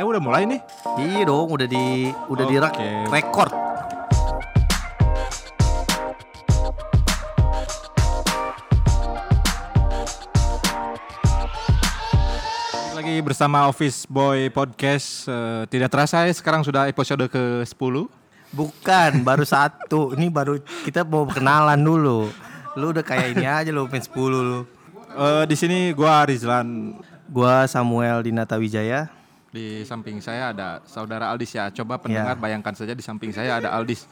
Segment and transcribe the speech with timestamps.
[0.00, 0.64] Eh udah mulai nih.
[0.96, 2.88] Iya dong, udah di udah di Oke.
[3.12, 3.52] record.
[12.96, 15.28] Lagi bersama Office Boy Podcast.
[15.28, 18.08] Eh, tidak terasa ya sekarang sudah episode ke-10.
[18.56, 20.08] Bukan, baru satu.
[20.16, 22.32] Ini baru kita mau kenalan dulu.
[22.72, 24.64] Lu udah kayak ini aja lu main 10 lu.
[25.12, 26.96] Eh, di sini gua Rizlan.
[27.28, 29.19] Gua Samuel Dinata Wijaya.
[29.50, 31.68] Di samping saya ada saudara Aldis ya.
[31.74, 34.06] Coba pendengar bayangkan saja di samping saya ada Aldis.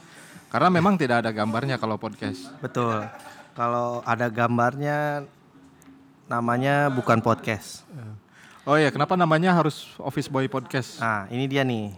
[0.51, 2.51] Karena memang tidak ada gambarnya kalau podcast.
[2.59, 3.07] Betul.
[3.55, 5.23] Kalau ada gambarnya
[6.29, 7.87] namanya bukan podcast.
[8.69, 11.01] Oh iya, kenapa namanya harus Office Boy Podcast?
[11.01, 11.89] Nah, ini dia nih.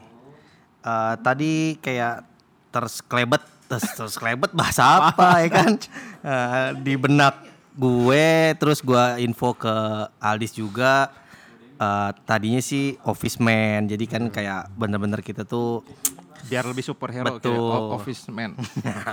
[0.81, 2.23] Eh, tadi kayak
[2.71, 5.71] terskelebet, terus terskelebet bahasa apa ya kan?
[6.23, 7.43] Eh, di benak
[7.75, 9.75] gue, terus gue info ke
[10.21, 11.11] Aldis juga.
[11.81, 15.81] Eh, tadinya sih office man, jadi kan kayak bener-bener kita tuh
[16.49, 17.93] Biar lebih superhero Betul.
[17.93, 18.57] Office Man.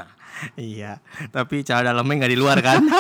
[0.57, 1.03] iya.
[1.29, 2.81] Tapi cara dalamnya nggak di luar kan?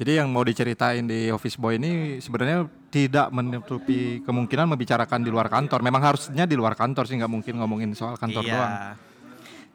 [0.00, 5.52] Jadi yang mau diceritain di Office Boy ini sebenarnya tidak menutupi kemungkinan membicarakan di luar
[5.52, 5.84] kantor.
[5.84, 8.52] Memang harusnya di luar kantor sih nggak mungkin ngomongin soal kantor iya.
[8.56, 8.74] doang.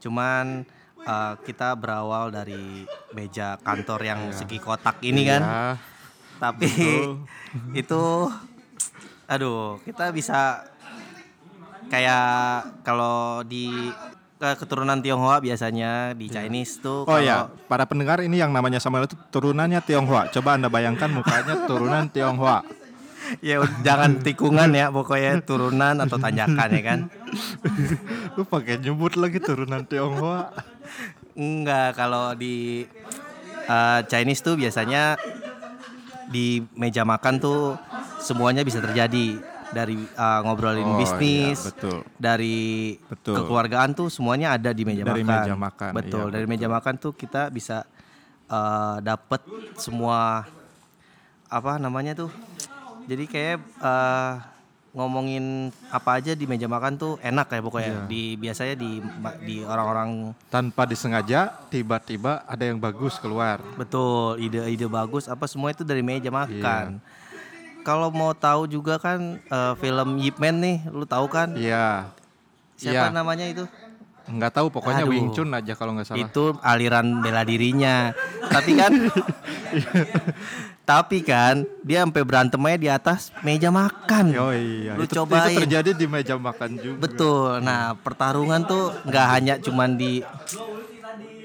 [0.01, 0.45] Cuman
[1.05, 5.41] eh, kita berawal dari meja kantor yang segi kotak ini kan.
[6.38, 6.67] Tapi
[7.81, 8.03] itu
[9.25, 10.61] aduh kita bisa
[11.88, 12.25] kayak
[12.81, 13.89] kalau di
[14.36, 19.08] ke- keturunan Tionghoa biasanya di Chinese tuh Oh ya, para pendengar ini yang namanya Samuel
[19.08, 20.30] itu turunannya Tionghoa.
[20.30, 22.61] Coba anda bayangkan mukanya turunan Tionghoa.
[23.41, 27.00] ya jangan tikungan ya pokoknya turunan atau tanjakan ya kan
[28.38, 30.53] Lu pakai nyebut lagi turunan Tionghoa.
[31.33, 32.86] enggak kalau di
[33.66, 35.17] eh, Chinese tuh biasanya
[36.27, 37.77] di meja makan tuh
[38.17, 39.37] semuanya bisa terjadi
[39.67, 41.97] dari eh, ngobrolin Oh, bisnis iya, betul.
[42.15, 42.57] dari
[43.01, 43.35] Betul.
[43.39, 45.41] kekeluargaan tuh semuanya ada di meja Dari makan.
[45.44, 47.83] meja makan, Betul, iya, dari meja makan tuh kita bisa
[48.45, 49.41] eh, dapet
[49.75, 50.45] semua
[51.45, 52.31] apa namanya tuh.
[53.05, 54.33] Jadi kayak eh,
[54.95, 55.44] ngomongin
[55.91, 57.91] apa aja di meja makan tuh enak ya pokoknya.
[57.94, 58.07] Iya.
[58.07, 59.03] Di biasanya di
[59.44, 63.59] di orang-orang Tanpa disengaja, tiba-tiba ada yang bagus keluar.
[63.75, 67.03] betul, ide-ide bagus apa semua itu dari meja makan.
[67.83, 71.53] Kalau mau tahu juga kan eh, film Yip Man nih, lu tahu kan?
[71.53, 72.09] Iya.
[72.75, 73.13] Siapa Iya.
[73.13, 73.67] namanya itu?
[74.25, 75.13] Nggak tahu pokoknya Aduh.
[75.13, 76.17] Wing Chun aja kalau nggak salah.
[76.17, 78.09] itu aliran bela dirinya
[78.50, 78.89] tapi kan
[80.85, 85.50] tapi kan dia sampai berantemnya di atas meja makan Oh iya, Lu itu, cobain.
[85.50, 87.00] itu terjadi di meja makan juga.
[87.01, 90.22] betul nah pertarungan tuh nggak hanya cuman di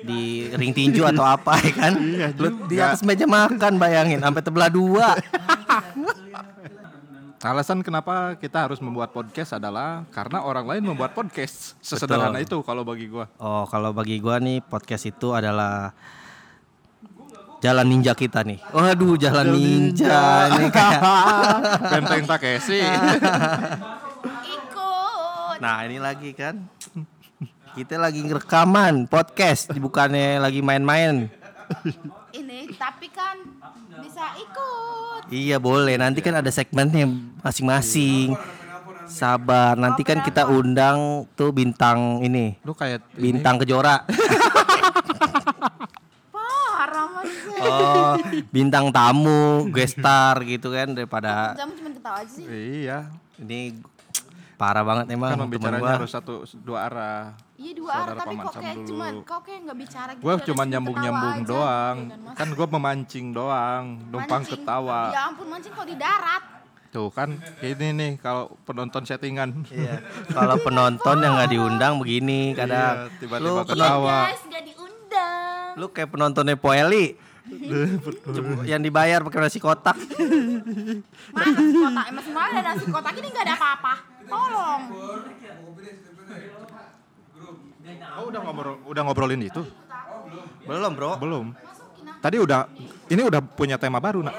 [0.00, 4.41] di ring tinju atau apa ya kan Iya Lu di atas meja makan bayangin sampai
[4.41, 5.17] tebelah dua
[7.41, 11.73] Alasan kenapa kita harus membuat podcast adalah karena orang lain membuat podcast.
[11.81, 13.33] Sesederhana itu kalau bagi gua.
[13.41, 15.97] oh kalau bagi gua nih podcast itu adalah
[17.60, 18.59] jalan ninja kita nih.
[18.72, 21.00] Waduh jalan ninja ini kayak
[21.93, 22.81] Benteng Takeshi.
[24.48, 25.56] ikut.
[25.60, 26.56] Nah ini lagi kan.
[27.70, 31.31] Kita lagi ngerekaman podcast Bukannya lagi main-main.
[32.34, 33.38] Ini tapi kan
[34.03, 35.31] bisa ikut.
[35.31, 35.94] Iya boleh.
[36.00, 37.06] Nanti kan ada segmennya
[37.44, 38.34] masing-masing.
[39.06, 39.75] Sabar.
[39.78, 42.59] Nanti kan kita undang tuh bintang ini.
[42.62, 44.03] Lu kayak ini, Bintang kejora
[47.62, 48.14] Oh
[48.48, 52.98] bintang tamu Gestar gitu kan Daripada kamu cuma ketawa aja sih Iya.
[53.36, 53.81] Ini
[54.54, 55.97] parah banget emang Kan gua.
[55.97, 57.32] harus satu dua arah.
[57.56, 58.88] iya dua arah tapi kok kayak dulu.
[58.91, 61.97] cuman kau kayak nggak bicara gitu Gua dari cuma sini nyambung-nyambung ketawa aja, doang.
[61.97, 62.36] gitu kan.
[62.36, 65.00] Kan gua memancing doang, numpang ketawa.
[65.08, 66.44] ya ampun mancing kok di darat
[66.91, 67.31] Tuh kan
[67.62, 69.62] ini nih kalau penonton settingan.
[69.64, 70.02] Iya.
[70.28, 73.78] Kalau penonton yang nggak diundang begini kadang Iya, tiba-tiba Lu ketawa.
[73.78, 74.19] Tawa.
[74.26, 74.90] guys nggak diundang
[75.76, 77.16] Lu kayak penontonnya Poeli.
[78.71, 79.96] Yang dibayar pakai nasi kotak.
[81.35, 83.94] mana nasi kotak emang semua ada nasi kotak ini nggak ada apa-apa
[84.29, 84.82] tolong
[88.20, 89.62] Oh, udah ngobrol udah ngobrolin itu?
[90.67, 91.17] Belum, Bro.
[91.19, 91.46] Belum.
[92.20, 92.69] Tadi udah
[93.08, 94.37] ini udah punya tema baru, Nak.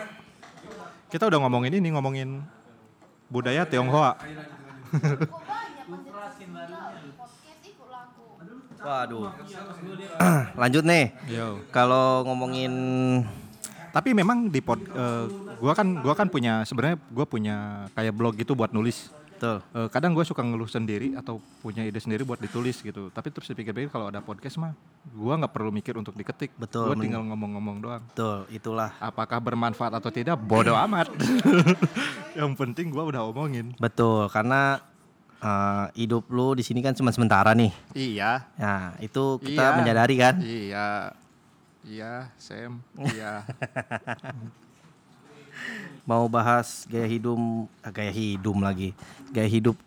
[1.10, 2.46] Kita udah ngomongin ini, ngomongin
[3.28, 4.16] budaya Tionghoa.
[8.82, 9.30] Waduh.
[10.62, 11.14] Lanjut nih.
[11.70, 12.74] Kalau ngomongin
[13.92, 15.26] Tapi memang di pod, eh,
[15.60, 17.56] gua kan gua kan punya sebenarnya gua punya
[17.92, 19.12] kayak blog gitu buat nulis.
[19.36, 19.58] Betul.
[19.74, 23.10] Eh, kadang gue suka ngeluh sendiri atau punya ide sendiri buat ditulis gitu.
[23.10, 26.54] Tapi terus dipikir-pikir kalau ada podcast mah, gue nggak perlu mikir untuk diketik.
[26.62, 28.04] Betul, Gue men- tinggal ngomong-ngomong doang.
[28.06, 28.94] Betul, itulah.
[29.02, 30.38] Apakah bermanfaat atau tidak?
[30.38, 31.10] Bodoh amat.
[32.38, 33.74] Yang penting gue udah omongin.
[33.82, 34.78] Betul, karena
[35.42, 37.74] eh, hidup lu di sini kan cuma sementara nih.
[37.92, 38.46] Iya.
[38.56, 39.78] Nah, itu kita Iya.
[39.78, 40.36] menyadari kan?
[40.38, 40.88] Iya.
[41.82, 42.78] Iya, Sam.
[42.96, 43.42] Iya.
[46.02, 47.38] Mau bahas gaya hidup,
[47.82, 48.90] ah, gaya hidup lagi.
[49.30, 49.78] Gaya hidup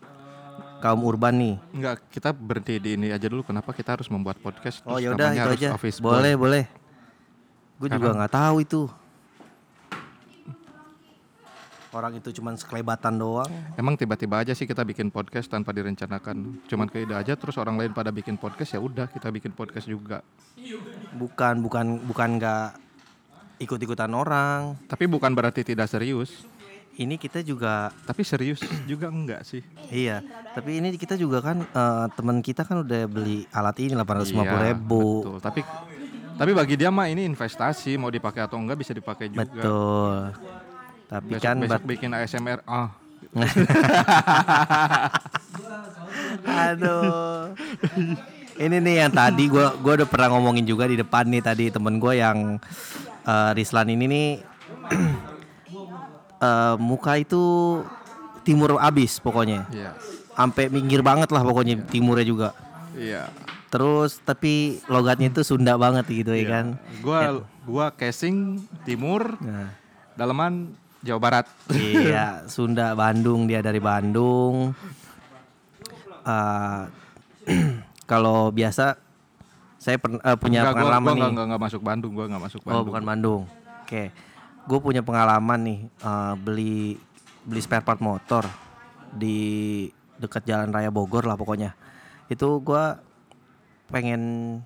[0.79, 1.55] kaum urban nih.
[1.71, 3.43] Enggak, kita berhenti di ini aja dulu.
[3.43, 4.79] Kenapa kita harus membuat podcast?
[4.87, 5.69] Oh ya udah itu aja.
[5.99, 6.63] Boleh, boleh.
[7.75, 8.81] Gue juga Karena- nggak tahu itu.
[11.95, 13.47] Orang itu cuman sekelebatan doang.
[13.79, 16.67] Emang tiba-tiba aja sih kita bikin podcast tanpa direncanakan.
[16.67, 20.19] Cuman keida aja terus orang lain pada bikin podcast ya udah kita bikin podcast juga.
[21.15, 22.67] Bukan, bukan, bukan nggak
[23.63, 24.75] ikut-ikutan orang.
[24.91, 26.43] Tapi bukan berarti tidak serius.
[26.99, 28.59] Ini kita juga Tapi serius
[28.91, 29.63] juga enggak sih.
[29.87, 30.19] Iya,
[30.51, 34.59] tapi ini kita juga kan eh, teman kita kan udah beli alat ini 850 Iya,
[34.67, 35.03] ribu.
[35.23, 35.37] Betul.
[35.39, 35.59] Tapi
[36.35, 39.47] tapi bagi dia mah ini investasi mau dipakai atau enggak bisa dipakai juga.
[39.47, 40.19] Betul.
[41.05, 42.89] Tapi Besok, kan besok bikin ASMR ah
[46.45, 47.51] aduh.
[48.55, 51.99] Ini nih yang tadi gua gua udah pernah ngomongin juga di depan nih tadi temen
[51.99, 52.55] gue yang
[53.27, 54.27] eh, Rislan ini nih
[56.47, 57.43] eh, muka itu
[58.47, 59.67] timur abis pokoknya.
[59.75, 59.91] iya.
[60.35, 62.49] Sampai minggir banget lah pokoknya timurnya juga.
[62.95, 63.27] Iya.
[63.67, 66.65] Terus tapi logatnya itu Sunda banget gitu ya kan.
[67.03, 69.75] Gua gua casing timur, Nah.
[70.15, 70.71] dalaman
[71.05, 71.45] Jawa Barat.
[71.69, 74.73] iya, Sunda Bandung dia dari Bandung.
[76.25, 76.81] Eh,
[78.11, 78.97] kalau biasa
[79.77, 81.13] saya pern- eh, punya Enggak, gua, pengalaman gua nih.
[81.13, 82.85] enggak, enggak, enggak masuk Bandung, gua enggak masuk oh, Bandung.
[82.89, 83.41] bukan Bandung.
[83.85, 84.03] Oke.
[84.65, 86.97] Gue punya pengalaman nih eh, beli
[87.45, 88.49] beli spare part motor
[89.13, 89.85] di
[90.17, 91.77] dekat Jalan Raya Bogor lah pokoknya.
[92.25, 92.97] Itu gua
[93.93, 94.57] pengen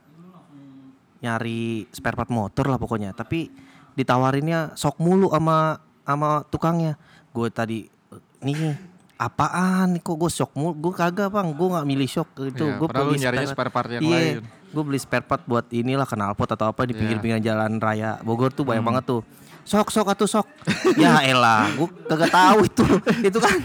[1.20, 3.52] nyari spare part motor lah pokoknya, tapi
[4.00, 5.76] ditawarinnya sok mulu sama
[6.10, 6.98] sama tukangnya.
[7.30, 7.86] Gue tadi
[8.40, 8.74] nih
[9.16, 9.94] apaan?
[9.94, 10.74] Nih kok gue shock mulu?
[10.80, 11.54] Gue kagak bang.
[11.54, 12.30] Gue nggak milih shock.
[12.36, 14.42] Itu Iya, gue lu nyarinya spare part yang lain.
[14.70, 17.00] gue beli spare part buat inilah knalpot atau apa di Iya.
[17.00, 18.74] pinggir-pinggir jalan raya Bogor tuh Hmm.
[18.74, 19.22] banyak banget tuh.
[19.64, 20.46] Sok sok atuh sok.
[20.98, 22.86] Ya elah gue kagak tahu itu.
[23.24, 23.54] Itu kan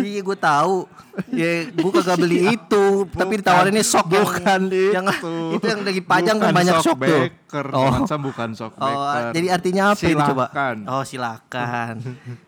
[0.00, 0.74] iya gue tahu
[1.30, 5.34] ya gue kagak beli itu tapi ditawarinnya sok yang- bukan yang, itu.
[5.54, 7.22] itu yang lagi pajang kan Bukan banyak shock sok tuh
[7.70, 9.30] oh bukan shock Oh, breaker.
[9.32, 10.44] jadi artinya apa ini coba?
[10.50, 10.76] Silakan.
[10.84, 11.94] Oh, silakan.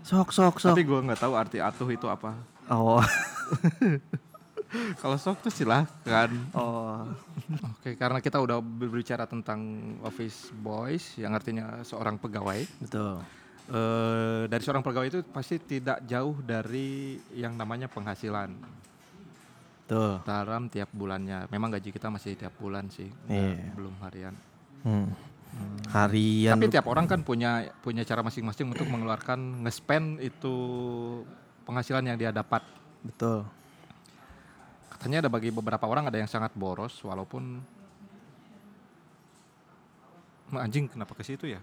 [0.03, 0.75] Sok, sok, sok.
[0.75, 2.35] Tapi gua nggak tahu arti atuh itu apa.
[2.67, 2.99] Oh,
[4.99, 6.29] Kalau sok tuh silahkan.
[6.53, 7.07] oh.
[7.73, 9.63] Oke, karena kita udah berbicara tentang
[10.03, 12.67] office boys yang artinya seorang pegawai.
[12.83, 13.23] Betul.
[13.67, 18.55] Eh, dari seorang pegawai itu pasti tidak jauh dari yang namanya penghasilan
[19.91, 20.23] Tuh.
[20.23, 21.51] dalam tiap bulannya.
[21.51, 23.75] Memang gaji kita masih tiap bulan sih, nggak- Iya.
[23.75, 24.35] belum harian.
[24.87, 25.11] Hmm.
[25.91, 26.55] Harian.
[26.55, 30.55] Tapi tiap orang kan punya punya cara masing-masing untuk mengeluarkan nge-spend itu
[31.67, 32.63] penghasilan yang dia dapat.
[33.03, 33.43] Betul.
[34.95, 37.59] Katanya ada bagi beberapa orang ada yang sangat boros walaupun
[40.55, 41.59] anjing kenapa ke situ ya?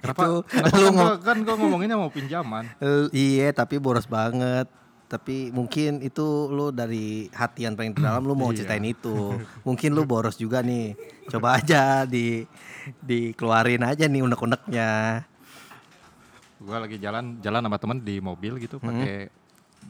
[0.00, 0.22] Kenapa?
[0.24, 0.90] Itu kenapa lu
[1.20, 2.64] kan, kan ngomonginnya mau pinjaman.
[2.84, 4.68] Eh, iya, tapi boros banget.
[5.04, 8.64] Tapi mungkin itu lu dari hati yang paling dalam lu mau Iya.
[8.64, 9.36] ceritain itu.
[9.68, 10.96] Mungkin lu boros juga nih.
[11.28, 12.42] Coba aja di
[12.98, 15.22] dikeluarin aja nih unek-uneknya.
[16.58, 19.28] Gua lagi jalan jalan sama teman di mobil gitu pakai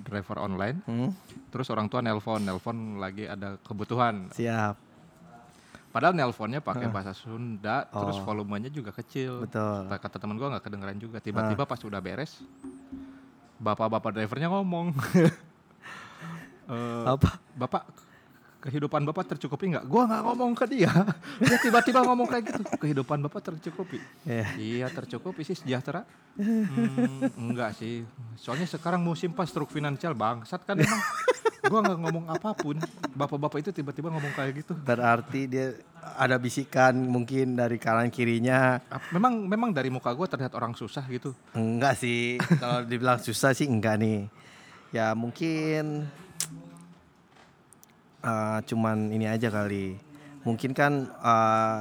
[0.02, 0.82] driver online.
[0.84, 1.10] Hmm?
[1.48, 4.28] Terus orang tua nelpon, nelpon lagi ada kebutuhan.
[4.34, 4.83] Siap.
[5.94, 8.26] Padahal nelponnya pakai bahasa Sunda, terus Oh.
[8.26, 9.46] volumenya juga kecil.
[9.46, 9.86] Betul.
[9.86, 11.22] Kata- Kata teman gua nggak kedengeran juga.
[11.22, 12.42] Tiba-tiba pas udah beres,
[13.56, 14.90] bapak-bapak drivernya ngomong,
[16.64, 17.36] Eh, Apa?
[17.52, 17.84] bapak
[18.58, 19.84] kehidupan bapak tercukupi nggak?
[19.84, 20.88] Gua nggak ngomong ke dia.
[21.44, 22.62] Dia tiba-tiba ngomong kayak gitu.
[22.80, 24.00] Kehidupan bapak tercukupi.
[24.24, 24.48] Ya.
[24.56, 26.02] Iya tercukupi sih sejahtera.
[26.34, 28.02] Hmm, enggak sih.
[28.34, 30.98] Soalnya sekarang musim pas truk finansial bangsat kan emang.
[31.62, 32.80] Gua nggak ngomong apa pun.
[33.14, 34.74] Bapak-bapak itu tiba-tiba ngomong kayak gitu.
[34.74, 35.78] Berarti dia
[36.18, 38.82] ada bisikan mungkin dari kanan kirinya.
[39.14, 41.30] Memang memang dari muka gue terlihat orang susah gitu.
[41.54, 42.36] Enggak sih.
[42.58, 44.26] Kalau dibilang susah sih enggak nih.
[44.90, 46.10] Ya mungkin
[48.20, 49.94] eh, cuman ini aja kali.
[50.42, 51.78] Mungkin kan eh,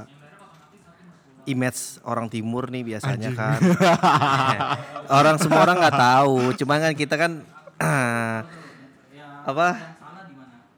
[1.49, 3.59] image orang timur nih biasanya kan.
[5.19, 6.35] orang semua orang nggak tahu.
[6.61, 7.31] Cuman kan kita kan
[9.49, 9.92] apa?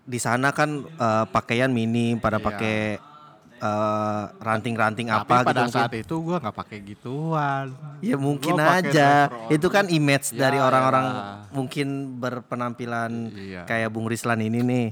[0.05, 2.45] Di sana kan eh, pakaian minim pada Iya.
[2.45, 2.77] pakai
[3.55, 5.79] eh, ranting-ranting Tapi apa pada gitu mungkin.
[5.79, 7.65] saat itu gue nggak pakai gituan.
[8.00, 9.09] Ya mungkin Gua aja.
[9.47, 11.38] Itu kan image Ya, dari orang-orang elah.
[11.50, 13.62] mungkin berpenampilan Iya.
[13.63, 14.88] kayak Bung Rislan ini nih.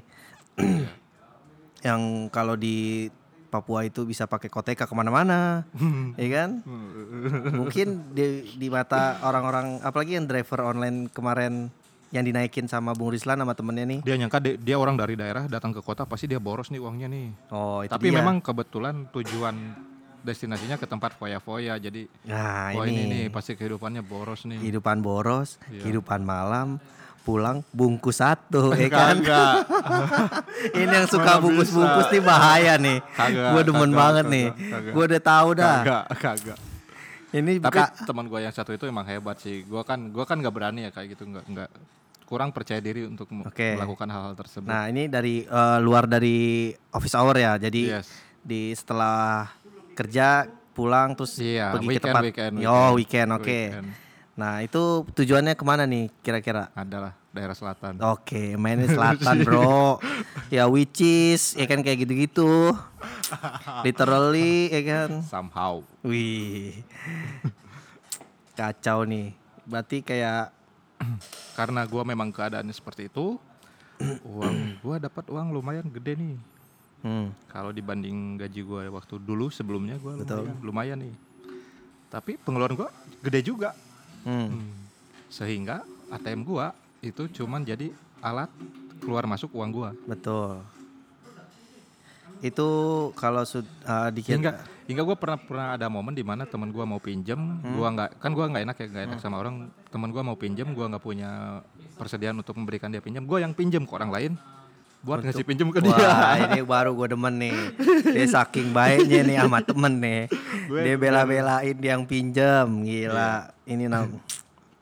[1.84, 3.10] yang kalau di
[3.46, 5.62] Papua itu bisa pakai koteka ke mana-mana,
[6.18, 6.66] ya kan?
[7.54, 11.70] Mungkin di, di mata orang-orang, apalagi yang driver online kemarin
[12.14, 14.00] yang dinaikin sama Bung Rislan sama temennya nih.
[14.02, 17.10] Dia nyangka de- dia orang dari daerah datang ke kota pasti dia boros nih uangnya
[17.10, 17.28] nih.
[17.50, 18.22] Oh itu Tapi dia.
[18.22, 19.56] memang kebetulan tujuan
[20.22, 24.62] destinasinya ke tempat foya-foya jadi nah wah ini ini, nih pasti kehidupannya boros nih.
[24.62, 25.84] kehidupan boros, Iya.
[25.84, 26.80] kehidupan malam,
[27.24, 29.20] pulang bungkus satu, ya kan?
[29.20, 29.56] Kagak.
[30.80, 33.00] Ini yang suka bungkus-bungkus nih bahaya nih.
[33.52, 34.48] Gue demen kagak, banget kagak, nih.
[34.92, 35.78] Gue udah tahu dah.
[35.82, 36.60] Kagak, kagak.
[37.34, 39.66] Ini Tapi teman gue yang satu itu emang hebat sih.
[39.66, 41.70] Gua kan gua kan nggak berani ya kayak gitu nggak nggak
[42.34, 43.78] kurang percaya diri untuk Oke.
[43.78, 44.66] melakukan hal-hal tersebut.
[44.66, 47.62] Nah ini dari eh, luar dari office hour ya.
[47.62, 48.10] Jadi Yes.
[48.42, 49.54] di setelah
[49.94, 52.24] kerja pulang terus Iya, pergi ke weekend, tempat.
[52.26, 52.98] weekend, Oh weekend.
[52.98, 53.46] weekend, oke.
[53.70, 53.88] Weekend.
[54.34, 54.82] Nah itu
[55.14, 56.74] tujuannya ke mana nih kira-kira?
[56.74, 58.02] Adalah daerah selatan.
[58.02, 60.02] Oke, mainnya selatan bro.
[60.54, 62.74] ya which is, ya kan kayak gitu-gitu.
[63.86, 65.10] Literally, ya kan.
[65.26, 65.86] Somehow.
[66.02, 66.82] Wih,
[68.54, 69.34] kacau nih.
[69.66, 70.54] Berarti kayak
[71.58, 73.38] Karena gua memang keadaannya seperti itu,
[74.34, 76.36] uang gua dapat uang lumayan gede nih.
[77.06, 81.16] hmm, Kalau dibanding gaji gua waktu dulu sebelumnya gua lumayan, lumayan nih.
[82.10, 82.90] Tapi pengeluaran gua
[83.22, 83.74] gede juga.
[84.26, 84.72] hmm,
[85.30, 85.82] Sehingga
[86.14, 87.92] ATM gua itu cuman jadi
[88.24, 88.50] alat
[89.04, 89.90] keluar masuk uang gua.
[90.08, 90.64] betul.
[92.44, 92.68] Itu
[93.16, 94.36] kalau uh, dikit
[94.84, 97.40] Hingga gua pernah pernah ada momen di mana teman gua mau pinjam,
[97.76, 99.72] gua nggak kan gua nggak enak ya nggak enak sama orang.
[99.88, 101.62] Teman gua mau pinjam, gua nggak punya
[101.96, 103.24] persediaan untuk memberikan dia pinjam.
[103.24, 104.34] Gua yang pinjam ke orang lain
[105.04, 105.92] buat ngasih pinjam ke dia.
[105.92, 107.58] Wah ini baru gue demen nih.
[108.16, 110.32] Dia saking baiknya nih sama temen nih.
[110.72, 112.68] Dia bela-belain dia yang pinjem.
[112.88, 113.52] Gila.
[113.68, 114.16] Ini nam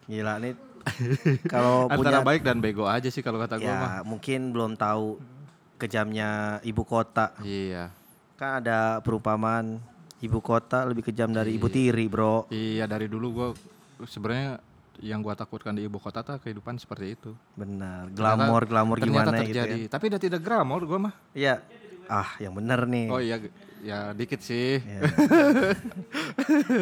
[0.05, 0.53] Gila nih.
[1.50, 3.91] Kalau Antara punya baik dan bego aja sih kalau kata gua mah.
[3.98, 5.17] Ya mungkin belum tahu
[5.81, 7.34] Kejamnya ibu kota.
[7.41, 7.89] Iya.
[8.38, 9.81] Kan ada perumpamaan
[10.22, 13.48] Ibu kota lebih kejam dari ibu tiri bro Iya dari dulu gua
[14.06, 14.62] sebenarnya
[15.01, 17.34] yang gua takutkan di ibu kota tuh kehidupan seperti itu.
[17.58, 19.80] Benar Glamor glamor gimana gitu terjadi.
[19.86, 21.13] ya Tapi udah tidak glamor gua mah.
[21.34, 21.66] Iya
[22.06, 23.42] Ah yang bener nih Oh iya
[23.82, 24.78] ya dikit sih.
[24.78, 25.01] Ya.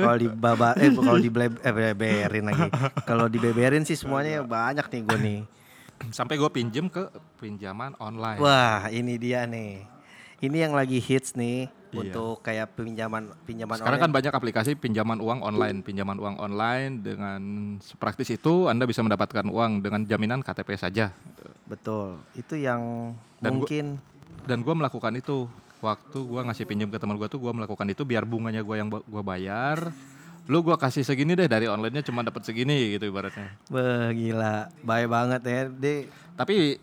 [0.03, 2.67] kalau di baba eh kalau di eh, beberin lagi.
[3.07, 5.39] Kalau dibeberin sih semuanya banyak nih gue nih.
[6.11, 7.07] Sampai gua pinjem ke
[7.39, 8.39] pinjaman online.
[8.39, 9.83] Wah, ini dia nih.
[10.39, 11.99] Ini yang lagi hits nih Iya.
[12.05, 14.17] untuk kayak pinjaman pinjaman Sekarang kan online.
[14.21, 17.41] banyak aplikasi pinjaman uang online, pinjaman uang online dengan
[17.79, 21.09] sepraktis itu Anda bisa mendapatkan uang dengan jaminan KTP saja.
[21.65, 22.21] Betul.
[22.33, 23.85] Itu yang Dan gua- mungkin
[24.39, 25.45] Dan gua melakukan itu
[25.79, 28.89] waktu gua ngasih pinjam ke teman gua tuh gua melakukan itu biar bunganya gua yang
[28.89, 29.89] gua bayar.
[30.45, 33.53] Lu gua kasih segini deh dari onlinenya cuma dapat segini gitu ibaratnya.
[33.69, 34.69] Wah, gila.
[34.81, 35.61] Baik banget ya.
[35.69, 35.95] Dia
[36.33, 36.77] Tapi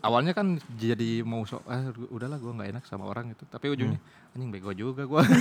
[0.00, 3.42] awalnya kan jadi mau sok ah udahlah gua nggak enak sama orang itu.
[3.44, 3.98] Tapi ujungnya
[4.30, 5.20] anjing bego juga gua.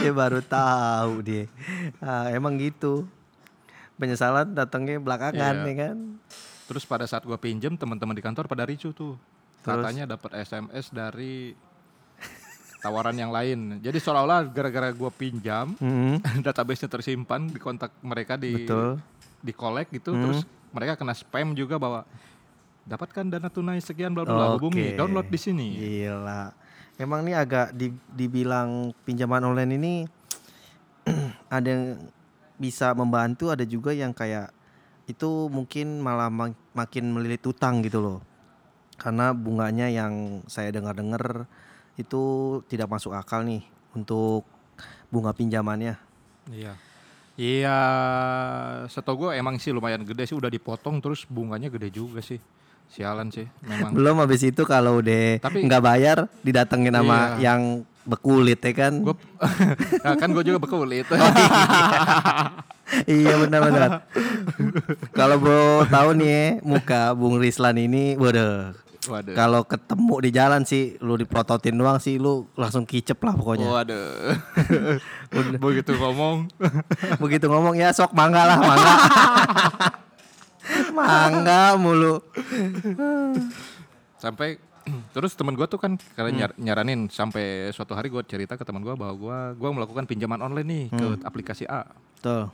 [0.00, 1.44] dia baru tahu dia.
[1.98, 3.04] Ah, emang gitu.
[3.94, 5.64] Penyesalan datangnya belakangan Iya.
[5.64, 5.96] ya kan.
[6.64, 9.14] Terus pada saat gua pinjam teman-teman di kantor pada ricu tuh.
[9.60, 9.80] Terus?
[9.80, 11.52] Katanya dapat SMS dari
[12.80, 13.78] tawaran yang lain.
[13.78, 18.98] Jadi seolah-olah gara-gara gua pinjam Hmm, database-nya tersimpan di kontak mereka di betul.
[19.38, 20.20] di collect gitu Hmm.
[20.22, 20.38] terus
[20.74, 22.02] mereka kena spam juga bahwa
[22.84, 24.98] dapatkan dana tunai sekian bla bla hubungi Oke.
[24.98, 25.66] download di sini.
[25.78, 26.52] Gila.
[26.98, 29.94] Emang nih agak di- dibilang pinjaman online ini
[31.56, 31.84] ada yang
[32.58, 34.50] bisa membantu, ada juga yang kayak
[35.06, 38.18] itu mungkin malah mak- makin melilit utang gitu loh.
[38.94, 41.46] Karena bunganya yang saya dengar-dengar
[41.98, 42.22] itu
[42.66, 43.62] tidak masuk akal nih
[43.94, 44.46] untuk
[45.10, 45.98] bunga pinjamannya.
[46.50, 46.74] Iya.
[47.34, 47.78] Iya,
[48.86, 52.38] setahu gue emang sih lumayan gede sih udah dipotong terus bunganya gede juga sih.
[52.86, 53.90] Sialan sih memang.
[53.90, 57.50] Belum habis itu kalau udah nggak bayar didatengin sama Iya.
[57.50, 57.60] yang
[58.06, 59.02] bekulit ya kan.
[59.02, 59.16] Gue
[60.04, 61.08] nah, kan gue juga bekulit.
[63.10, 64.06] iya benar-benar.
[65.10, 68.76] Kalau bro tahu nih ya, muka Bung Rislan ini, waduh.
[69.04, 69.34] Waduh.
[69.36, 73.68] Kalau ketemu di jalan sih, lu diprototin doang sih, lu langsung kicep lah pokoknya.
[73.68, 74.32] Waduh.
[75.64, 76.48] Begitu ngomong.
[77.22, 78.92] Begitu ngomong ya sok mangga lah, mangga.
[80.96, 82.24] mangga mulu.
[84.16, 84.56] sampai
[85.12, 88.80] terus teman gue tuh kan karena nyar- nyaranin sampai suatu hari gue cerita ke teman
[88.80, 91.84] gue bahwa gue gua melakukan pinjaman online nih ke aplikasi A.
[92.24, 92.48] Tuh.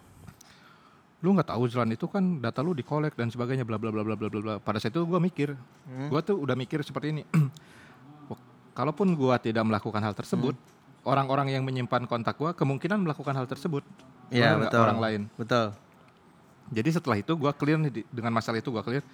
[1.21, 4.17] Lu nggak tahu Zlan itu kan data lu dikolek dan sebagainya bla bla bla bla
[4.17, 4.55] bla bla bla.
[4.57, 5.53] Pada saat itu gua mikir,
[6.09, 7.23] gua tuh udah mikir seperti ini.
[8.27, 8.41] Wah,
[8.79, 10.57] kalaupun gua tidak melakukan hal tersebut,
[11.05, 13.85] orang-orang yang menyimpan kontak gua kemungkinan melakukan hal tersebut
[14.33, 14.81] Iya, oleh betul.
[14.81, 15.21] orang lain.
[15.37, 15.77] Betul.
[16.73, 19.05] Jadi setelah itu gua clear nih dengan masalah itu gua clear.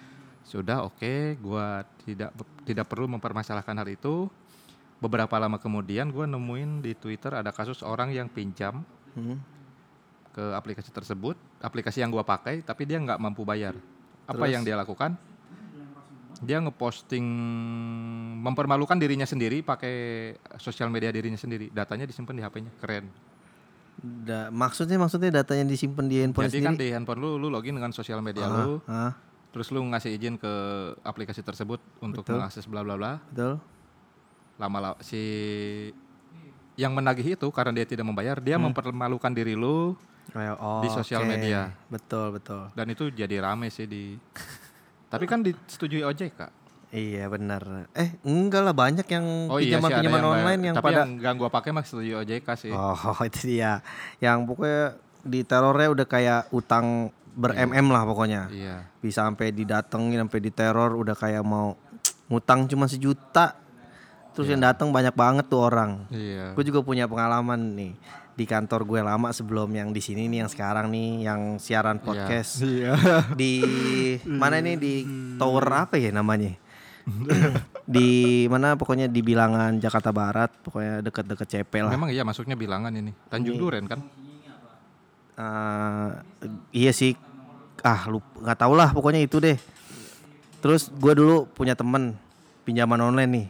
[0.47, 2.31] Sudah oke, gua tidak
[2.63, 4.31] tidak perlu mempermasalahkan hal itu.
[4.97, 8.79] Beberapa lama kemudian gua nemuin di Twitter ada kasus orang yang pinjam
[9.11, 9.41] Hmm.
[10.37, 13.73] Ke aplikasi tersebut, aplikasi yang gua pakai tapi dia nggak mampu bayar.
[14.29, 14.53] Apa Terus?
[14.53, 15.17] yang dia lakukan?
[16.37, 17.25] Dia ngeposting
[18.37, 19.95] mempermalukan dirinya sendiri pakai
[20.61, 21.73] sosial media dirinya sendiri.
[21.73, 22.69] Datanya disimpan di HP-nya.
[22.77, 23.09] Keren.
[23.97, 26.85] Da- maksudnya maksudnya datanya disimpan di handphone Jadi kan sendiri.
[26.85, 29.17] di handphone lu lu login dengan sosial media Ah, lu, ah,
[29.49, 30.53] terus lu ngasih izin ke
[31.01, 32.37] aplikasi tersebut untuk Betul.
[32.37, 33.17] mengakses bla bla bla.
[33.25, 33.57] betul.
[34.61, 35.17] Lama lama si
[36.77, 39.97] yang menagih itu karena dia tidak membayar, dia mempermalukan diri lu
[40.35, 41.29] oh, Di sosial oke.
[41.29, 41.71] media.
[41.87, 42.71] Betul, betul.
[42.75, 44.15] dan itu jadi rame sih di
[45.11, 46.39] Tapi kan disetujui OJK.
[46.87, 47.91] Iya benar.
[47.91, 51.33] Eh enggak lah banyak yang Oh iya pinjaman-pinjaman yang online yang Tapi pada yang gak
[51.35, 52.71] gua pakai setujui OJK sih.
[52.71, 52.95] Oh
[53.27, 53.83] itu dia.
[54.23, 54.83] Yang pokoknya
[55.27, 58.41] di terornya udah kayak utang ber mm lah pokoknya.
[58.51, 58.75] Iya.
[59.03, 61.75] Bisa sampai didatengin sampai diteror udah kayak mau
[62.31, 63.55] ngutang cuma sejuta.
[64.31, 66.07] Terus yang datang banyak banget tuh orang.
[66.13, 66.55] Iya.
[66.55, 67.93] Gue juga punya pengalaman nih
[68.37, 72.61] di kantor gue lama sebelum yang di sini nih yang sekarang nih yang siaran podcast
[72.63, 72.93] Iya.
[73.33, 73.65] di
[74.29, 74.77] mana ini?
[74.77, 74.93] Di
[75.41, 76.53] tower apa ya namanya?
[77.87, 78.75] Di mana?
[78.75, 81.91] Pokoknya di bilangan Jakarta Barat pokoknya deket-deket CP lah.
[81.95, 83.15] Memang iya masuknya bilangan ini.
[83.31, 84.03] Tanjung Duren kan?
[85.39, 86.09] Eh,
[86.75, 87.15] iya sih.
[87.79, 89.55] Ah lu nggak tau lah pokoknya itu deh.
[90.59, 92.19] Terus gue dulu punya temen
[92.67, 93.47] pinjaman online nih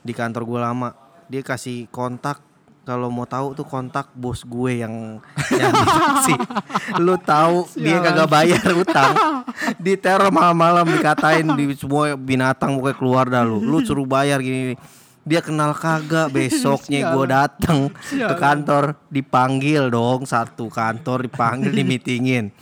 [0.00, 0.88] di kantor gue lama.
[1.28, 2.40] Dia kasih kontak
[2.84, 5.16] kalau mau tahu tuh kontak bos gue yang
[5.56, 6.38] yang dikasih
[7.04, 9.12] lu tahu dia kagak bayar utang.
[9.84, 13.60] Di teror malam-malam dikatain di semua binatang pokoknya keluar dah lu.
[13.64, 14.76] Lu suruh bayar gini
[15.24, 20.28] dia kenal kagak besoknya gue datang ke kantor dipanggil dong.
[20.28, 22.52] Satu kantor dipanggil dimitingin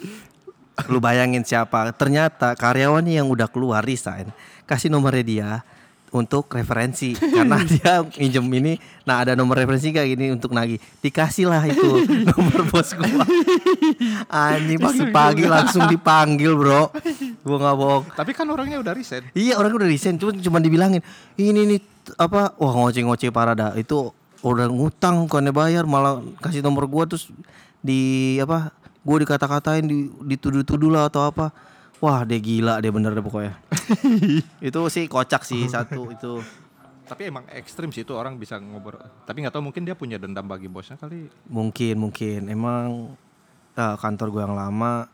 [0.87, 1.91] lu bayangin siapa.
[1.95, 4.31] Ternyata karyawannya yang udah keluar resign.
[4.65, 5.51] Kasih nomornya dia
[6.13, 7.17] untuk referensi.
[7.17, 10.79] Karena dia minjem ini nah ada nomor referensi kayak gini untuk nagih.
[11.01, 13.25] Dikasih lah itu nomor bos gua.
[14.29, 16.93] Anjing pagi-pagi langsung dipanggil bro.
[17.43, 18.05] Gua nggak bohong.
[18.15, 19.33] Tapi kan orangnya udah resign.
[19.33, 20.21] Iya orang udah resign.
[20.21, 21.01] Cuma cuma dibilangin
[21.41, 21.81] ini nih
[22.21, 22.55] apa?
[22.61, 23.73] Wah ngoceh-ngoceh parah dah.
[23.75, 24.13] Itu
[24.45, 27.33] udah ngutang bukannya bayar malah kasih nomor gua terus
[27.83, 28.71] di apa
[29.03, 31.51] gua dikata-katain di dituduh-tuduh lah atau apa.
[32.03, 33.55] Wah dia gila dia bener deh pokoknya
[34.69, 36.41] itu sih kocak sih satu itu
[37.03, 39.03] Tapi emang ekstrim sih itu orang bisa ngobrol.
[39.29, 41.29] Tapi nggak tahu mungkin dia punya dendam bagi bosnya kali.
[41.45, 43.13] mungkin mungkin emang
[43.75, 45.11] eh, kantor gua yang lama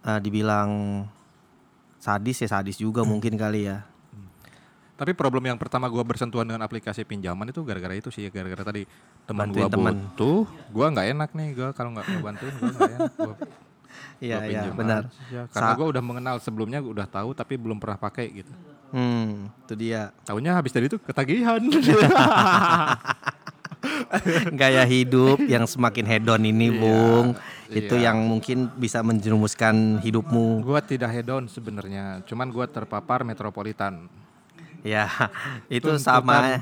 [0.00, 1.04] eh, dibilang
[1.98, 3.84] sadis ya sadis juga mungkin kali ya
[4.94, 8.86] Tapi problem yang pertama gua bersentuhan dengan aplikasi pinjaman itu gara-gara itu sih, gara-gara tadi
[9.26, 9.92] teman Bantuin gua teman.
[9.98, 13.12] butuh, gua nggak enak nih gua kalau nggak ngebantuin gua nggak enak.
[13.18, 13.34] Gua,
[14.22, 15.48] Iya iya benar aja.
[15.50, 18.52] Karena Sa- gua udah mengenal sebelumnya gua udah tahu tapi belum pernah pakai gitu.
[18.94, 21.58] hmm itu dia Tahunya habis dari itu ketagihan.
[24.54, 27.36] gaya hidup yang semakin hedon ini, Bung.
[27.68, 28.10] Itu iya.
[28.10, 30.62] yang mungkin bisa menjerumuskan hidupmu.
[30.62, 34.08] gua tidak hedon sebenarnya, cuman gua terpapar metropolitan.
[34.84, 35.08] Ya,
[35.72, 36.60] itu sama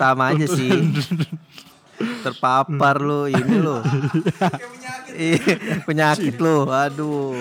[0.00, 0.72] sama aja sih.
[2.24, 3.82] Terpapar lu ini lu.
[5.18, 6.70] Iya, penyakit lu.
[6.70, 7.34] Aduh.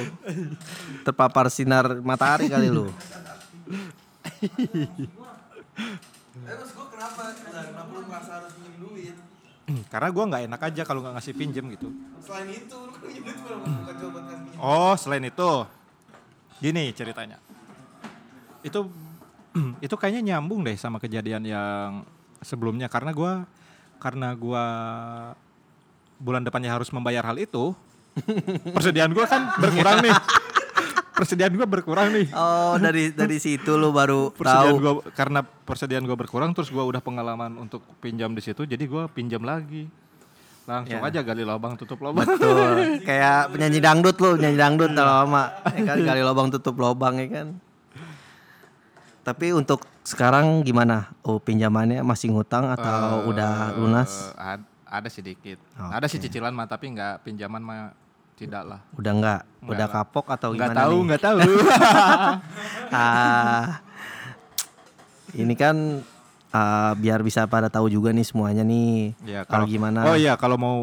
[1.06, 2.90] Terpapar sinar matahari kali lu.
[9.88, 11.94] Karena gua nggak enak aja kalau nggak ngasih pinjem gitu.
[14.58, 15.52] Oh, selain itu,
[16.64, 17.38] gini ceritanya.
[18.66, 18.90] Itu
[19.86, 22.08] itu kayaknya nyambung deh sama kejadian yang
[22.42, 23.46] sebelumnya karena gua
[23.98, 24.66] karena gua
[26.18, 27.74] bulan depannya harus membayar hal itu.
[28.76, 30.16] persediaan gua kan berkurang nih.
[31.14, 32.28] Persediaan gua berkurang nih.
[32.32, 34.78] Oh, dari dari situ lu baru Persediaan tahu.
[34.78, 39.06] gua karena persediaan gua berkurang terus gua udah pengalaman untuk pinjam di situ jadi gua
[39.06, 39.86] pinjam lagi.
[40.68, 41.08] Langsung Ya.
[41.08, 42.22] aja gali lubang tutup lubang.
[42.22, 42.76] Betul.
[43.08, 45.44] Kayak penyanyi dangdut lu, penyanyi dangdut lama.
[45.72, 47.48] Ya kan gali lubang tutup lubang ya kan.
[49.24, 51.12] Tapi untuk sekarang gimana?
[51.20, 54.32] Oh, pinjamannya masih ngutang atau udah lunas?
[54.32, 55.60] Eh, ad- ada sedikit.
[55.76, 57.92] Ada sih cicilan mah tapi nggak pinjaman mah
[58.38, 58.80] tidak lah.
[58.96, 59.14] Udah?
[59.18, 61.06] Nggak Udah kapok atau Nggak gimana tahu, nih?
[61.10, 61.40] nggak tahu.
[62.88, 63.84] Ah,
[65.36, 66.00] ini kan
[66.56, 69.12] ah, biar bisa pada tahu juga nih semuanya nih.
[69.28, 70.08] ya kalau gimana?
[70.08, 70.78] Oh iya, kalau mau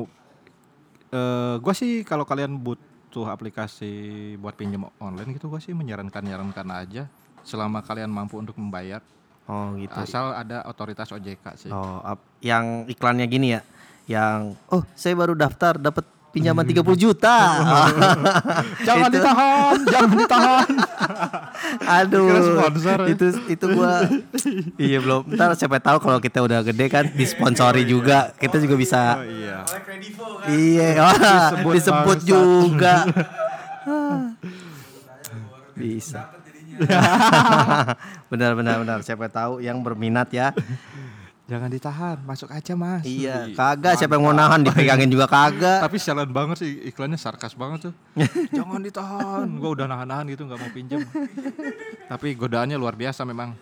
[1.14, 6.68] eh gua sih kalau kalian butuh aplikasi buat pinjam online gitu gua sih menyarankan nyarankan
[6.74, 7.08] aja
[7.40, 9.00] selama kalian mampu untuk membayar.
[9.44, 9.92] Oh gitu.
[9.96, 11.70] Asal ada otoritas OJK sih.
[11.72, 12.00] Oh,
[12.40, 13.60] yang iklannya gini ya.
[14.04, 17.36] Yang oh, saya baru daftar dapat pinjaman 30 juta.
[18.88, 20.68] Jangan Itu- ditahan, jangan ditahan.
[22.02, 22.26] Aduh.
[22.58, 23.14] Sponsor ya.
[23.14, 24.02] Itu itu gua
[24.82, 25.30] Iya belum.
[25.30, 28.34] Ntar siapa tahu kalau kita udah gede kan disponsori juga.
[28.34, 29.62] Kita juga bisa Oh iya.
[30.50, 32.94] Iya, Disebut disebut, juga.
[35.74, 36.34] Bisa.
[38.26, 38.98] benar benar benar.
[39.00, 40.50] Siapa tahu yang berminat ya.
[41.44, 43.04] Jangan ditahan, masuk aja mas.
[43.04, 45.84] Iya, kagak siapa yang mau nahan dipegangin juga kagak.
[45.84, 47.94] Tapi sialan banget sih iklannya sarkas banget tuh.
[48.56, 51.04] Jangan ditahan, gua udah nahan-nahan gitu nggak mau pinjam.
[52.08, 53.52] Tapi godaannya luar biasa memang.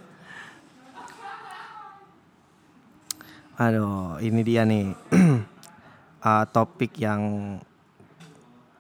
[3.59, 4.87] Aduh, ini dia nih.
[6.23, 7.59] Ah, topik yang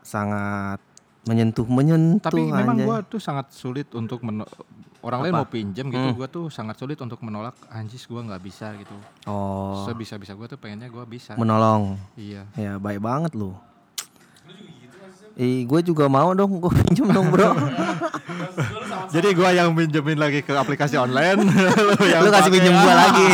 [0.06, 0.78] sangat
[1.26, 4.22] menyentuh menyentuh Tapi memang gua tuh sangat sulit untuk
[5.02, 8.70] orang lain mau pinjam gitu, gua tuh sangat sulit untuk menolak anjis gua nggak bisa
[8.78, 8.94] gitu.
[9.26, 11.34] Oh, Sebisa-bisa gua tuh pengennya gua bisa.
[11.34, 11.98] menolong.
[12.14, 12.46] iya.
[12.54, 13.52] Ya, baik banget lu.
[15.32, 17.56] Ih, gue juga mau dong, gue pinjam dong bro.
[19.16, 21.40] Jadi gua yang pinjemin lagi ke aplikasi online,
[21.88, 23.28] lu yang lu kasih pinjam gue lagi.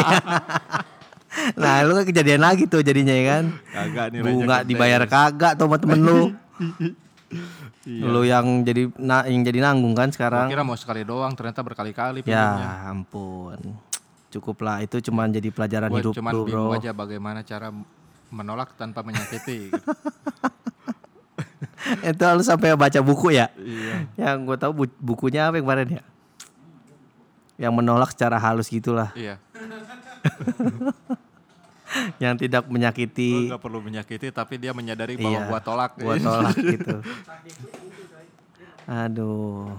[1.62, 3.44] nah, lu kan kejadian lagi tuh jadinya ya kan.
[3.74, 4.66] Kagak Bunga gede.
[4.70, 6.20] dibayar kagak tuh sama temen lu.
[7.88, 8.04] Iya.
[8.04, 10.46] Lu yang jadi na, yang jadi nanggung kan Gua sekarang.
[10.46, 13.56] kira mau sekali doang, ternyata berkali-kali Ya ampun.
[14.28, 16.76] Cukuplah itu cuman jadi pelajaran Gua hidup cuman lu, Bro.
[16.76, 17.72] aja bagaimana cara
[18.28, 19.72] menolak tanpa menyakiti.
[19.72, 19.80] gitu.
[22.04, 23.48] itu lu sampai baca buku ya?
[23.56, 24.04] iya.
[24.14, 26.02] Yang gue tahu bu- bukunya apa yang kemarin ya?
[27.56, 29.40] Yang menolak secara halus gitulah, Iya.
[32.22, 33.48] yang tidak menyakiti.
[33.48, 35.90] nggak perlu menyakiti tapi dia menyadari bahwa Iya, gua tolak.
[35.96, 36.96] Gua tolak gitu.
[38.84, 39.76] Aduh,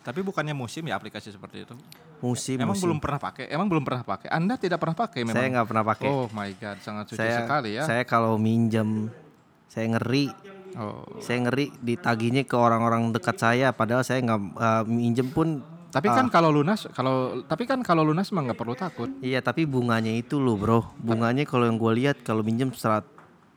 [0.00, 1.74] Tapi bukannya musim ya aplikasi seperti itu?
[2.18, 2.58] musim.
[2.58, 2.90] Emang musim.
[2.90, 3.46] belum pernah pakai?
[3.46, 4.26] Emang belum pernah pakai?
[4.26, 5.38] Anda tidak pernah pakai memang?
[5.38, 6.08] Saya nggak pernah pakai.
[6.08, 7.82] Oh my god, sangat suci saya sekali ya.
[7.86, 9.10] saya kalau minjem
[9.66, 10.26] saya ngeri
[10.78, 11.00] Oh.
[11.18, 16.28] saya ngeri ditagihnya ke orang-orang dekat saya padahal saya nggak eh, minjem pun Tapi kan
[16.28, 19.08] kalau lunas, kalau tapi kan kalau lunas mah nggak perlu takut.
[19.20, 23.08] iya tapi bunganya itu loh bro bunganya kalau yang gue lihat kalau minjem 100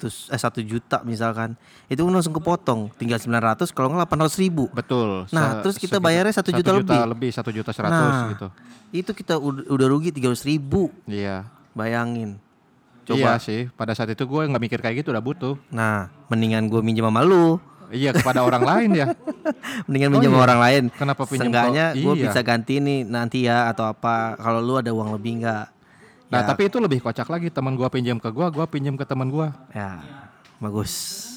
[0.01, 1.53] eh satu juta misalkan
[1.85, 5.27] itu langsung kepotong tinggal 900 kalau nggak 800 ribu Betul.
[5.29, 6.97] Nah, Se- terus kita bayarnya satu juta lebih.
[7.05, 8.29] lebih, satu juta seratus Nah.
[8.29, 8.47] gitu.
[8.91, 11.45] itu kita udah, rugi 300 ribu Iya.
[11.71, 12.39] bayangin
[13.03, 13.67] Iya coba sih.
[13.71, 15.55] Pada saat itu gue nggak mikir kayak gitu, udah butuh.
[15.67, 17.59] nah mendingan gue minjem sama lu
[17.91, 19.07] Iya kepada orang lain ya.
[19.85, 20.45] mendingan Oh minjem sama iya.
[20.47, 22.23] orang lain Kenapa pinjam Seenggaknya gue iya.
[22.23, 25.65] bisa ganti nih nanti ya atau apa kalau lu ada uang lebih nggak
[26.31, 26.47] Nah Ya.
[26.47, 27.51] tapi itu lebih kocak lagi.
[27.51, 29.51] Teman gua pinjam ke gua, gua pinjam ke teman gua.
[29.75, 29.99] Ya,
[30.63, 31.27] bagus.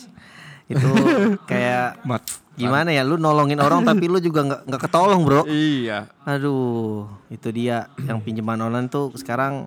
[0.71, 0.87] Itu
[1.51, 2.23] kayak Mat.
[2.55, 3.03] gimana ya?
[3.03, 5.43] Lu nolongin orang tapi lu juga nggak nggak ketolong, bro.
[5.51, 6.07] Iya.
[6.23, 9.67] Aduh, itu dia yang pinjaman online tuh sekarang,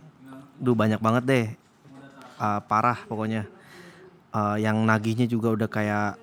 [0.56, 1.46] duh banyak banget deh,
[2.40, 3.52] Ah, parah pokoknya.
[4.32, 6.16] Ah, yang nagihnya juga udah kayak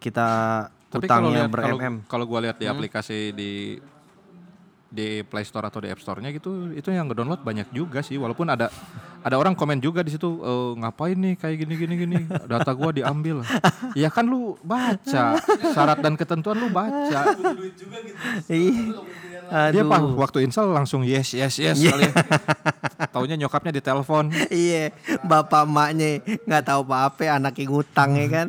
[0.00, 0.28] kita
[0.90, 1.94] Tapi kalau utangnya kalau ber-MM.
[2.10, 3.78] kalau gua lihat di aplikasi di
[4.90, 8.18] di Play Store atau di App Store-nya gitu, itu yang ngedownload banyak juga sih.
[8.18, 8.74] Walaupun ada
[9.22, 12.18] ada orang komen juga di situ, "Eh, ngapain nih kayak gini gini gini,
[12.50, 13.46] data gua diambil.
[13.94, 15.38] ya kan lu baca
[15.70, 17.22] syarat dan ketentuan lu baca.
[19.70, 22.14] Dia pak waktu install langsung yes yes yes kali ya.
[23.10, 24.30] Taunya nyokapnya di telepon.
[24.50, 28.46] Iya, bapak emaknya nggak tahu apa-apa, anaknya ngutang ya kan.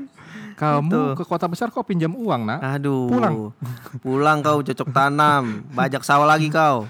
[0.61, 2.59] Kamu ke kota besar kok pinjam uang, Nak?
[2.77, 3.09] Aduh.
[3.09, 3.35] Pulang.
[4.05, 6.85] Pulang kau cocok tanam, bajak sawah lagi kau.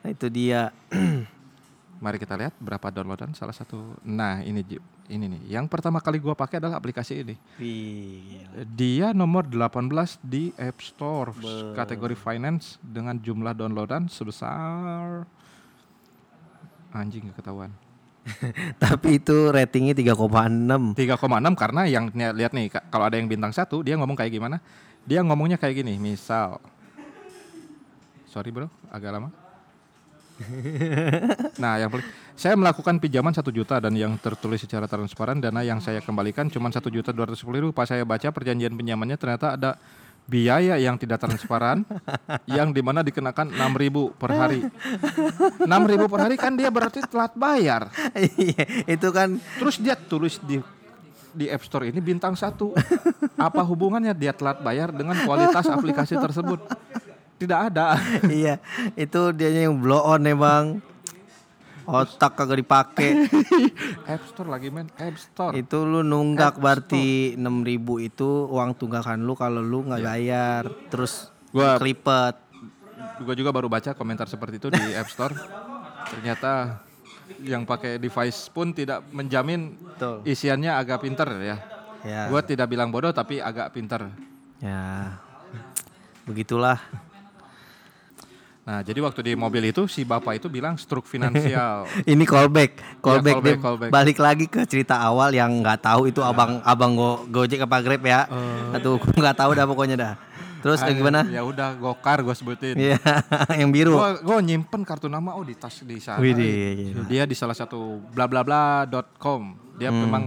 [0.00, 0.72] Nah, itu dia.
[2.00, 4.00] Mari kita lihat berapa downloadan salah satu.
[4.00, 4.64] Nah, ini
[5.12, 5.60] ini nih.
[5.60, 7.36] Yang pertama kali gua pakai adalah aplikasi ini.
[8.72, 11.36] Dia nomor 18 di App Store
[11.76, 15.28] kategori finance dengan jumlah downloadan sebesar
[16.96, 17.74] anjing ketahuan.
[18.82, 20.94] Tapi itu ratingnya 3,6.
[20.96, 24.60] 3,6 karena yang lihat nih kalau ada yang bintang satu dia ngomong kayak gimana?
[25.08, 26.60] Dia ngomongnya kayak gini, misal
[28.30, 29.28] Sorry bro, agak lama.
[31.62, 32.06] nah, yang paling
[32.38, 36.70] saya melakukan pinjaman satu juta dan yang tertulis secara transparan dana yang saya kembalikan cuma
[36.70, 37.74] satu juta dua ratus ribu.
[37.74, 39.76] Pas saya baca perjanjian pinjamannya ternyata ada
[40.28, 41.82] biaya yang tidak transparan
[42.58, 44.62] yang di mana dikenakan enam ribu per hari.
[45.62, 47.90] Enam ribu per hari kan dia berarti telat bayar.
[48.14, 50.60] Iya, itu kan Terus dia tulis di
[51.30, 52.74] di App Store ini bintang satu.
[53.38, 56.58] Apa hubungannya dia telat bayar dengan kualitas aplikasi tersebut?
[57.40, 57.96] Tidak ada.
[58.28, 58.60] iya,
[58.98, 60.66] itu dianya yang blow on ya, Bang.
[61.84, 63.08] Otak kagak dipake.
[64.12, 65.54] App Store lagi men, App Store.
[65.54, 67.40] itu lu nunggak berarti 6000
[68.02, 70.64] itu uang tunggakan lu kalau lu nggak bayar.
[70.88, 72.36] Terus Gua- kelipet.
[73.20, 75.36] gue juga baru baca komentar seperti itu di App Store.
[76.08, 76.80] Ternyata
[77.40, 80.24] yang pakai device pun tidak menjamin Betul.
[80.24, 81.56] isiannya agak pinter ya.
[82.00, 82.22] Ya.
[82.26, 84.08] Gue tidak bilang bodoh tapi agak pinter.
[84.58, 85.16] Ya.
[86.24, 86.80] Begitulah.
[88.70, 91.90] Nah, jadi waktu di mobil itu si bapak itu bilang struk finansial.
[92.06, 93.90] Ini callback, callback, callback, dia callback.
[93.90, 97.98] balik lagi ke cerita awal yang nggak tahu itu abang abang go, Gojek apa Grab
[98.06, 98.30] ya.
[98.70, 100.14] Aduh, gua nggak tahu dah pokoknya dah.
[100.62, 101.26] Terus eh, gimana?
[101.26, 102.78] ya udah gokar gue sebutin.
[102.78, 103.02] Iya,
[103.58, 103.98] yang biru.
[104.22, 106.22] Gue nyimpen kartu nama oh di tas di sana.
[106.22, 106.94] Widih.
[107.10, 109.58] Dia di salah satu bla bla bla.com.
[109.82, 110.04] Dia Hmm.
[110.06, 110.24] memang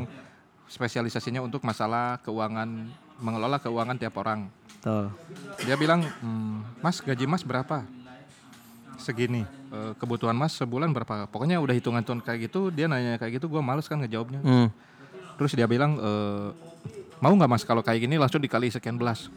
[0.67, 2.91] spesialisasinya untuk masalah keuangan
[3.23, 4.51] mengelola keuangan tiap orang.
[4.83, 5.07] Tuh.
[5.63, 7.87] Dia bilang, "Hmm, Mas gaji Mas berapa?
[8.99, 9.43] Segini.
[9.73, 11.25] Eh, kebutuhan Mas sebulan berapa?
[11.29, 12.69] Pokoknya udah hitungan hitungan kayak gitu.
[12.69, 14.41] Dia nanya kayak gitu, gue males kan ngejawabnya.
[14.45, 14.67] Hmm.
[15.37, 16.47] Terus dia bilang, "Eh,
[17.17, 19.31] mau nggak Mas kalau kayak gini langsung dikali sekian belas?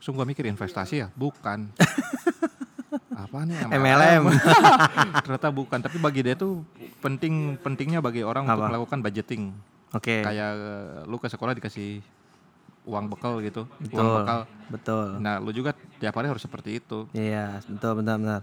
[0.00, 1.08] Langsung gue mikir investasi ya?
[1.12, 1.68] Bukan.
[3.24, 4.22] Apa nih MLM.
[5.24, 6.62] Ternyata bukan, tapi bagi dia tuh
[7.00, 8.70] penting pentingnya bagi orang untuk Apa?
[8.74, 9.54] melakukan budgeting.
[9.94, 10.22] Oke.
[10.22, 12.02] Kayak eh, lu ke sekolah dikasih
[12.84, 14.14] uang bekal gitu, uang Betul.
[14.20, 14.40] bekal.
[14.68, 15.06] Betul.
[15.20, 17.08] Nah, lu juga tiap hari harus seperti itu.
[17.12, 18.42] Iya, betul benar benar.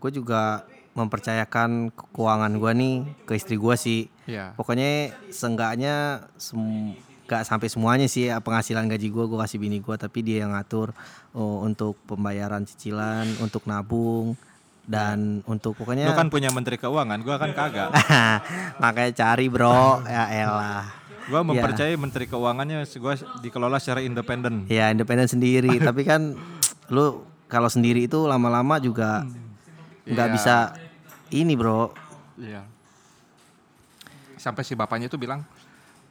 [0.00, 4.08] gue juga mempercayakan ke- keuangan gue nih ke istri gue sih.
[4.24, 4.54] Iya.
[4.56, 6.94] Pokoknya seenggaknya sem
[7.24, 10.52] gak sampai semuanya sih ya, penghasilan gaji gue gue kasih bini gue tapi dia yang
[10.52, 10.92] ngatur
[11.32, 14.36] oh, untuk pembayaran cicilan, untuk nabung
[14.84, 17.88] dan untuk Lu pokoknya kan punya menteri keuangan, gua kan kagak.
[18.84, 20.84] makanya cari bro ya elah.
[21.24, 24.68] Gua mempercayai menteri keuangannya gua dikelola secara independen.
[24.68, 26.36] Ya independen sendiri tapi kan
[26.92, 29.24] lu kalau sendiri itu lama-lama juga
[30.04, 30.34] nggak Iya.
[30.36, 30.54] bisa
[31.32, 31.92] ini bro.
[32.36, 32.62] Iya.
[34.36, 35.40] Sampai si bapaknya itu bilang,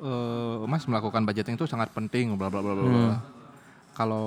[0.01, 2.83] "Eh, Mas melakukan budgeting itu sangat penting, bla bla bla bla.
[2.83, 3.17] bla."
[3.93, 4.25] Kalau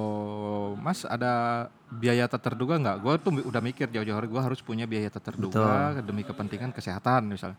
[0.79, 2.97] Mas ada biaya tak terduga nggak?
[3.03, 7.27] Gue tuh udah mikir jauh-jauh hari gue harus punya biaya tak terduga demi kepentingan kesehatan
[7.27, 7.59] misalnya.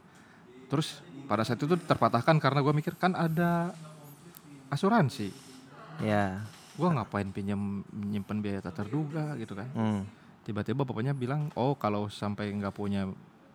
[0.67, 3.71] Terus pada saat itu terpatahkan karena gue mikir kan ada
[4.67, 5.31] asuransi.
[5.99, 6.41] Ya.
[6.73, 9.67] Gue ngapain pinjam nyimpen biaya tak terduga gitu kan?
[9.73, 10.01] Hmm.
[10.43, 13.03] tiba-tiba bapaknya bilang oh kalau sampai nggak punya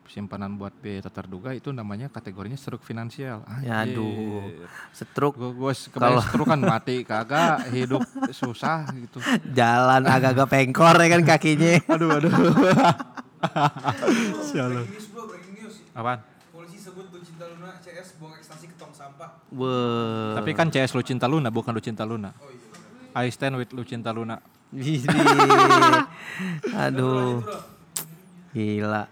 [0.05, 4.53] simpanan buat biaya tak terduga itu namanya kategorinya struk finansial Ya, aduh.
[4.92, 9.25] Stroke gue gue kebayang struk kan mati kagak hidup susah gitu
[9.57, 11.81] jalan agak-agak pengkor ya kan kakinya.
[11.96, 12.29] aduh aduh
[14.46, 14.85] sialan
[15.92, 16.20] apaan
[16.53, 19.37] Polisi sebut Lucinta Luna CS buang ekstasi ke tong sampah.
[19.52, 20.40] Wah.
[20.40, 22.33] tapi kan CS Lucinta Luna bukan Lucinta Luna
[23.12, 24.40] I stand with Lucinta Luna.
[26.88, 27.44] Aduh.
[28.57, 29.05] Gila.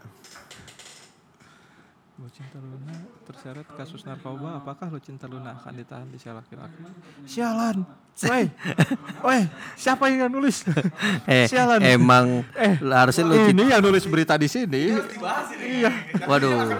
[2.21, 2.93] Lucinta Luna
[3.25, 6.85] terseret kasus narkoba apakah Lucinta Luna akan ditahan di sel laki-laki?
[7.25, 7.81] Sialan
[8.29, 8.45] woi
[9.25, 9.41] woi
[9.73, 10.69] siapa yang nulis?
[11.25, 11.81] Eh, Sialan.
[11.81, 12.45] emang
[12.85, 14.93] harusnya lu ini yang nulis berita di sini.
[15.65, 15.89] Iya
[16.29, 16.77] Waduh.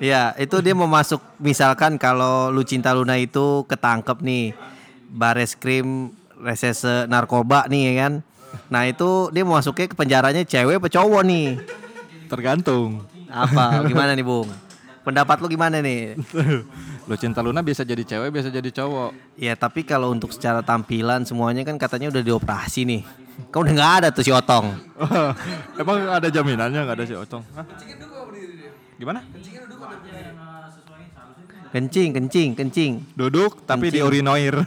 [0.00, 4.56] Iya, itu dia mau masuk misalkan kalau Lucinta Luna itu ketangkep nih
[5.12, 8.12] bares krim resese narkoba nih ya kan.
[8.72, 11.60] Nah, itu dia mau masuknya ke penjaranya cewek apa cowok nih?
[12.30, 14.50] tergantung Apa gimana nih, Bung?
[15.00, 16.18] Pendapat lu gimana nih?
[17.08, 21.64] Lucinta Luna bisa jadi cewek bisa jadi cowok Ya, tapi kalau untuk secara tampilan semuanya
[21.64, 23.02] kan katanya udah dioperasi nih.
[23.48, 24.76] Kan udah nggak ada tuh si Otong.
[25.80, 27.64] emang ada jaminannya nggak ada si Otong Hah?
[29.00, 29.24] gimana
[31.70, 32.92] Kencing, kencing, kencing.
[33.14, 34.58] duduk tapi di urinoir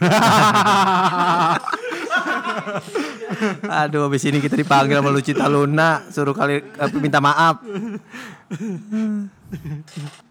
[3.84, 7.60] Aduh, habis ini kita dipanggil sama Lucinta Luna, suruh kali eh, minta maaf.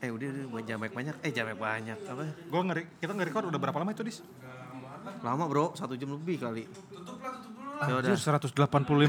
[0.02, 1.14] Eh udah udah buat jamek banyak.
[1.22, 2.22] Eh jamek banyak apa?
[2.50, 4.18] gua ngeri kita nge-record udah berapa lama itu dis
[5.22, 6.62] Lama bro, satu jam lebih kali.
[7.82, 8.14] Ya udah.
[8.14, 8.54] Anjir 185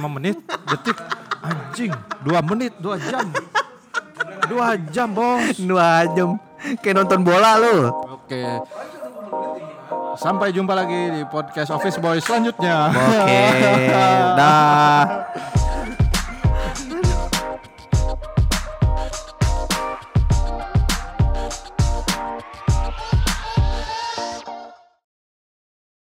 [0.09, 0.97] menit detik
[1.45, 1.93] anjing
[2.25, 3.25] 2 menit 2 jam
[4.49, 6.37] 2 jam bos Dua jam.
[6.81, 7.91] Kayak nonton bola lu.
[8.17, 8.41] Oke
[10.13, 13.41] Sampai jumpa lagi di podcast Office Boy selanjutnya Oke,
[14.37, 15.01] dah.